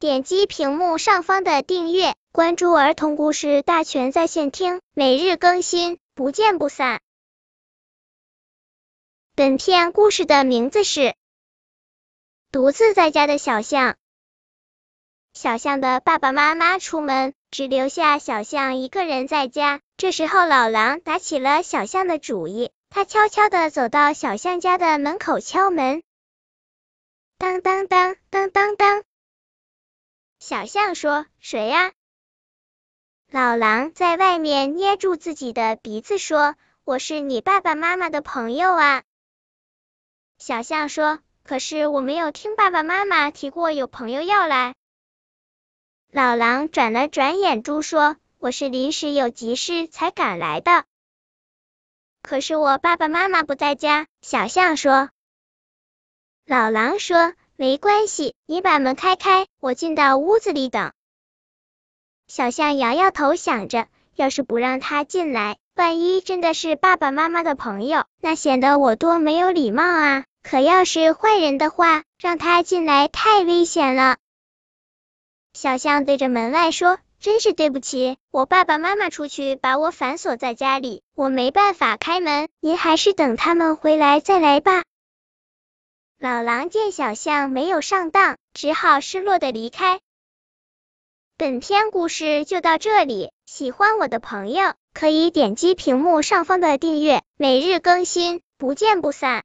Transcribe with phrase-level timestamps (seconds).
[0.00, 7.00] 点击屏幕上方的订阅，关注儿童故事大全在线听，每日更新，不见不散。
[9.34, 11.00] 本片故事的名字是
[12.52, 13.94] 《独自在家的小象》。
[15.34, 19.80] 小象的爸爸妈妈出门，只留下小象一个人在家。
[19.96, 22.70] 这时候，老狼打起了小象的主意。
[22.88, 26.04] 他悄悄的走到小象家的门口敲门，
[27.36, 29.02] 当当当当当当。
[30.38, 31.92] 小象说：“谁呀？”
[33.30, 39.02] 老狼在外面捏住自己的鼻子说：“我是你爸爸妈妈的朋友啊。”
[40.38, 44.74] 小象说：“可是我没有听爸爸妈妈提过有朋友要来。”
[46.10, 50.84] 老狼转了转眼珠说：“我是临时有急事才赶来的。”
[52.22, 55.10] 可是我爸爸妈妈不在家，小象说。
[56.46, 60.92] 老狼说：“没关系，你把门开开，我进到屋子里等。”
[62.28, 70.24] 小象摇摇头，想着，要是不让他进来，万一真的是爸爸妈妈的朋友，那显得我多没有礼貌啊！
[70.44, 74.18] 可要是坏人的话，让他进来太危险了。
[75.52, 77.00] 小象对着门外说。
[77.20, 84.84] 真是对不起，我爸爸妈妈出去把我反锁在家里，我没办法开门，您还是等他们回来再来吧。
[86.20, 90.00] 老狼见小象没有上当，只好失落的离开。
[91.36, 99.36] 本篇故事就到这里，喜欢我的朋友可以点击屏幕上方的订阅，每日更新，不见不散。